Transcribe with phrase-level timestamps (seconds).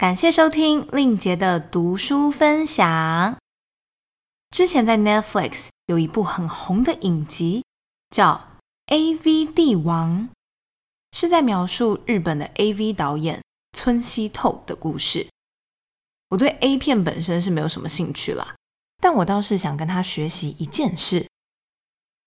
[0.00, 3.36] 感谢收听令杰的读书分享。
[4.48, 7.62] 之前在 Netflix 有一部很红的影集，
[8.08, 8.40] 叫
[8.94, 10.10] 《AV 帝王》，
[11.12, 13.42] 是在描述日本的 AV 导演
[13.76, 15.28] 村西透的故事。
[16.30, 18.54] 我对 A 片本身是没有什么兴趣啦，
[19.02, 21.26] 但我倒是想跟他学习一件事。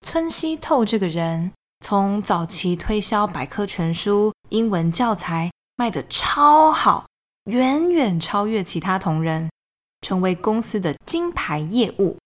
[0.05, 7.07] 村西透这个人，从早期推销百科全书、英文教材卖得超好，
[7.45, 9.49] 远远超越其他同仁，
[9.99, 12.17] 成为公司的金牌业务。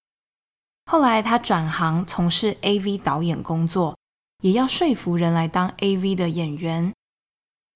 [0.86, 3.98] 后来他转行从事 AV 导演工作，
[4.44, 6.94] 也要说服人来当 AV 的演员。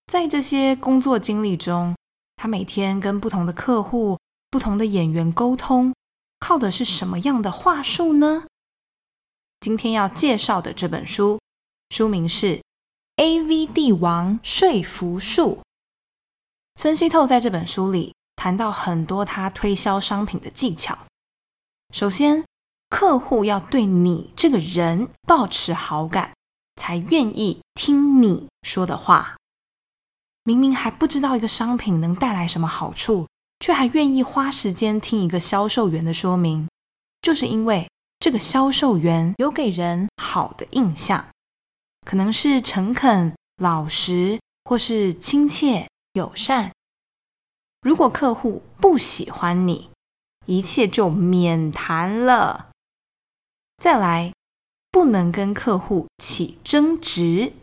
[0.05, 1.95] 在这些工作经历中，
[2.35, 4.19] 他每天跟不同的客户、
[4.51, 5.95] 不同的演员沟通，
[6.39, 8.45] 靠的是什么样的话术呢？
[9.59, 11.39] 今天要介绍的这本书，
[11.89, 12.57] 书名是
[13.15, 15.59] 《AV 帝王说服术》。
[16.81, 20.97] 孙希透在这本书里谈到很多他推销商品的技巧。
[21.93, 22.43] 首先，
[22.89, 26.31] 客户要对你这个人保持好感，
[26.77, 29.37] 才愿意听你说的话。
[30.43, 33.27] 明明还不知道一个商品能带来什么好处，
[33.59, 36.67] 却还愿意花时间听一个销售员的说明，
[37.21, 37.87] 就是因为。
[38.17, 41.27] 这个销售员有给人好的印象，
[42.07, 46.71] 可能是诚恳、老实，或是亲切、友善。
[47.81, 49.89] 如果客户不喜欢你，
[50.45, 52.69] 一切就免谈了。
[53.77, 54.33] 再来，
[54.91, 57.53] 不能跟客户起争执。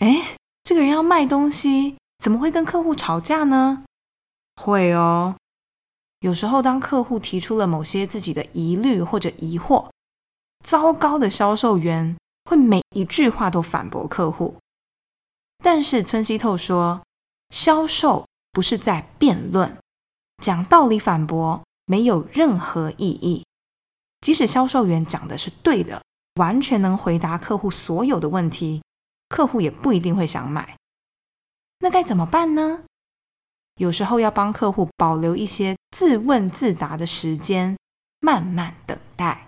[0.00, 3.84] 哎，这个人要卖东西，怎么会跟客户吵架呢？
[4.56, 5.36] 会哦。
[6.20, 9.88] 有时候，当客户提出了某些自己的疑虑或者疑惑，
[10.64, 14.56] 糟糕的销售员会每一句话都反驳客户。
[15.64, 17.02] 但是村西透说，
[17.52, 19.78] 销售不是在辩论，
[20.38, 23.44] 讲道理反驳没有任何意义。
[24.22, 26.02] 即使销售员讲的是对的，
[26.36, 28.82] 完全能回答客户所有的问题，
[29.28, 30.78] 客户也不一定会想买。
[31.80, 32.84] 那该怎么办呢？
[33.76, 37.76] 有时候要帮客户保留一些自问自答的时间，
[38.20, 39.46] 慢慢等待。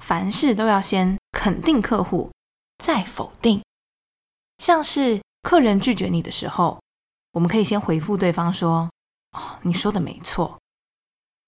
[0.00, 2.30] 凡事都要先肯定客户，
[2.78, 3.60] 再否定。
[4.58, 6.80] 像是客人拒绝你的时候，
[7.32, 8.90] 我们可以先回复对方说
[9.32, 10.58] ：“哦，你说的没错。”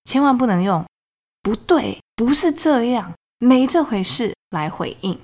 [0.05, 0.85] 千万不能用
[1.43, 5.21] “不对，不是这样，没这回事”来回应。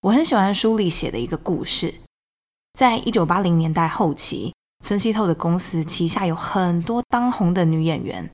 [0.00, 1.94] 我很喜欢书里写的一个故事，
[2.74, 4.54] 在一九八零年代后期。
[4.80, 8.30] 村西透的公司旗下有很多当红的女演员，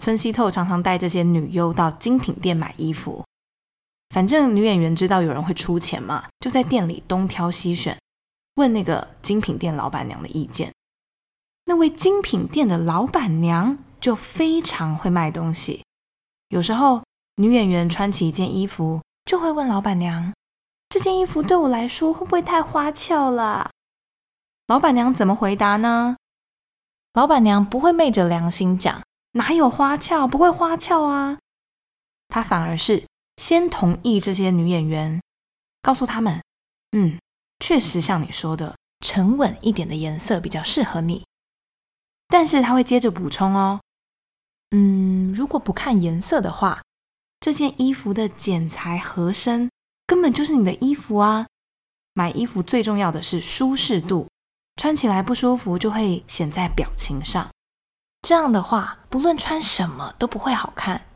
[0.00, 3.24] 村西透常常带这些女优到精品店买衣服。
[4.12, 7.96] 反正女演员知道有人会出钱嘛，就在店里东挑西选，
[8.54, 10.72] 问那个精品店老板娘的意见。
[11.66, 15.82] 那位精品店的老板娘就非常会卖东西，
[16.48, 17.02] 有时候
[17.36, 20.34] 女演员穿起一件衣服，就会问老板娘
[20.90, 23.70] ：“这件衣服对我来说会不会太花俏了？”
[24.68, 26.16] 老板娘怎么回答呢？
[27.14, 31.38] 老板娘不会昧着良心讲，哪有花俏，不会花俏啊。
[32.28, 33.06] 她反而是
[33.36, 35.22] 先同意这些女演员，
[35.80, 36.42] 告诉他们，
[36.92, 37.18] 嗯，
[37.66, 41.24] 确实像你说的，沉稳一点的颜色比较适合你。
[42.28, 43.80] 但是她会接着补充哦，
[44.72, 46.82] 嗯，如果不看颜色的话，
[47.40, 49.70] 这件衣服的剪裁合身
[50.06, 51.46] 根本就是你的衣服啊。
[52.12, 54.28] 买衣服最重要的是舒适度。
[54.76, 57.50] 穿起来不舒服就会显在表情上，
[58.20, 61.06] 这样的话，不论穿什么都不会好看。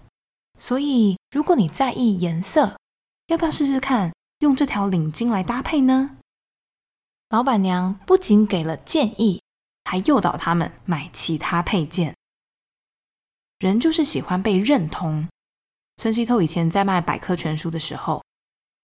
[0.59, 2.79] 所以，如果你在意颜色，
[3.27, 6.18] 要不要试试看用这条领巾来搭配呢？
[7.31, 9.43] 老板娘不仅给了建议，
[9.85, 12.15] 还诱导他们买其他配件。
[13.59, 15.29] 人就是喜欢被认同。
[15.97, 18.23] 村西透以前在卖百科全书的时候，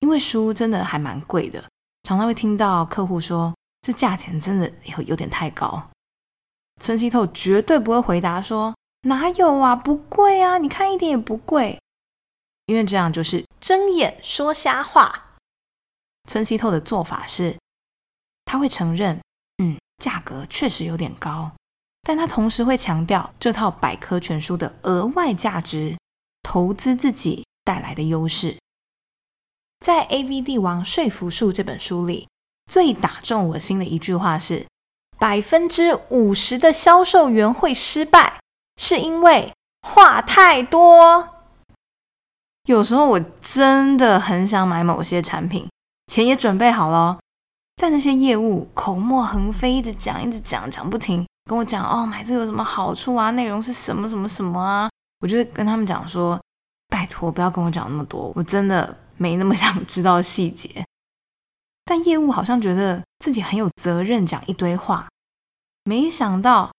[0.01, 1.65] 因为书真的还蛮贵的，
[2.03, 3.55] 常常会听到客户说。
[3.81, 5.91] 这价钱真的有有点太高，
[6.81, 11.79] 村西透绝对不会回答说哪有啊，不贵啊，你看一点也不贵，
[12.65, 15.37] 因为这样就是睁眼说瞎话。
[16.27, 17.59] 村西透的做法是，
[18.45, 19.21] 他会承认，
[19.59, 21.51] 嗯，价格确实有点高，
[22.03, 25.97] 但他同时会强调这套百科全书的额外价值，
[26.43, 28.57] 投资自己带来的优势。
[29.81, 32.29] 在《A V 帝王说服术》这本书里。
[32.67, 34.67] 最打中我心的一句话是：
[35.19, 38.41] 百分之五十的销售员会失败，
[38.81, 39.53] 是因为
[39.83, 41.29] 话太多。
[42.65, 45.69] 有时候我真的很想买某些产品，
[46.07, 47.19] 钱也准备好了，
[47.77, 53.31] 但那些业务口沫横飞，一直讲，一直讲，讲不停，跟我讲哦，买这个有什么好处啊？
[53.33, 54.89] 内容是什么什么什么啊？
[55.21, 56.41] 我就会跟他们讲说，
[56.89, 60.85] 拜托不要跟我讲那么多，我真的没那么想知道细节。
[61.85, 65.09] 但业务好像觉得自己很有责任，讲一堆话。
[65.83, 66.73] 没想到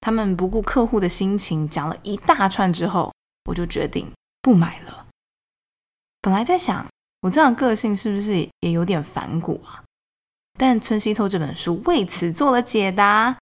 [0.00, 3.10] 他们不顾客户的心情，讲了一大串之后，
[3.44, 4.10] 我就决定
[4.42, 5.06] 不买了。
[6.20, 6.86] 本来在想，
[7.22, 9.82] 我这样个性是不是也有点反骨啊？
[10.60, 13.38] 但村西透这本书为此做了解答。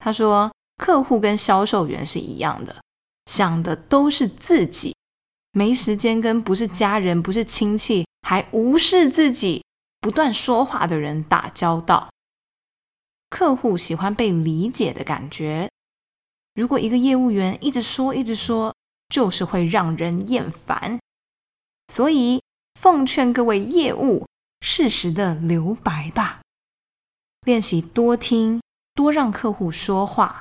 [0.00, 2.82] 他说，客户跟销售员是一样的，
[3.26, 4.96] 想的都是自己，
[5.52, 9.62] 没时间跟不是家人、不是亲戚，还无视自己。
[10.00, 12.10] 不断说话的人打交道，
[13.28, 15.70] 客户喜欢被理解的感觉。
[16.56, 18.74] 如果一个业务员一直说一直说，
[19.08, 20.98] 就是会让人厌烦。
[21.86, 22.42] 所以，
[22.80, 24.26] 奉劝各位业务，
[24.60, 26.42] 适时的留白吧，
[27.46, 28.60] 练习多听，
[28.94, 30.40] 多让客户说话，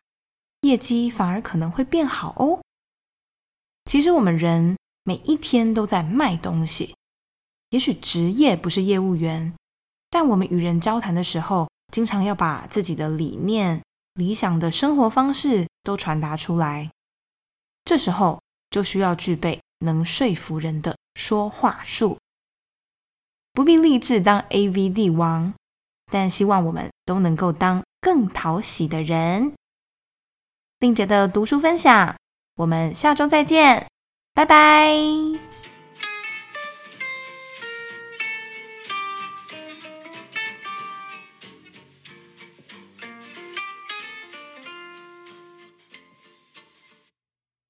[0.61, 2.61] 业绩反而可能会变好哦。
[3.85, 6.93] 其实，我们人每一天都在卖东西。
[7.71, 9.55] 也许职业不是业务员，
[10.11, 13.81] 但我们与人交谈的时候，经常要把自己的理念、
[14.13, 16.91] 理想的生活方式都传达出来。
[17.83, 18.39] 这时候
[18.69, 22.18] 就需要具备能说服人的说话术。
[23.53, 25.53] 不必立志当 AV 帝王，
[26.11, 29.53] 但希望我们都能够当更讨喜的人。
[30.79, 32.15] 令杰的读书分享，
[32.55, 33.87] 我们下周再见，
[34.33, 34.95] 拜拜。